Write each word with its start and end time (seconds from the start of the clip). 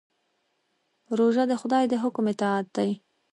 روژه 1.17 1.43
د 1.47 1.53
خدای 1.61 1.83
د 1.89 1.93
حکم 2.03 2.25
اطاعت 2.33 2.67
دی. 2.75 2.89